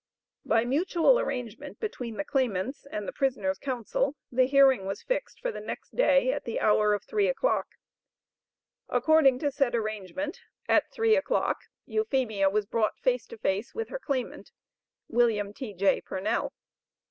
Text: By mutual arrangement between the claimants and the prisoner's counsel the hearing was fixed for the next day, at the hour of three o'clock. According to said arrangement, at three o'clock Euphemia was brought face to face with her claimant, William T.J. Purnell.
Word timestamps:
By 0.43 0.65
mutual 0.65 1.19
arrangement 1.19 1.79
between 1.79 2.17
the 2.17 2.23
claimants 2.25 2.87
and 2.89 3.07
the 3.07 3.13
prisoner's 3.13 3.59
counsel 3.59 4.15
the 4.31 4.47
hearing 4.47 4.87
was 4.87 5.03
fixed 5.03 5.39
for 5.39 5.51
the 5.51 5.59
next 5.61 5.95
day, 5.95 6.31
at 6.33 6.43
the 6.43 6.59
hour 6.59 6.95
of 6.95 7.03
three 7.03 7.27
o'clock. 7.27 7.67
According 8.89 9.37
to 9.37 9.51
said 9.51 9.75
arrangement, 9.75 10.39
at 10.67 10.91
three 10.91 11.15
o'clock 11.15 11.59
Euphemia 11.85 12.49
was 12.49 12.65
brought 12.65 12.97
face 12.99 13.27
to 13.27 13.37
face 13.37 13.75
with 13.75 13.89
her 13.89 13.99
claimant, 13.99 14.51
William 15.07 15.53
T.J. 15.53 16.01
Purnell. 16.01 16.51